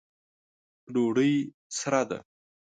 ډوډۍ 0.93 1.31
سره 1.77 2.01
ده 2.09 2.19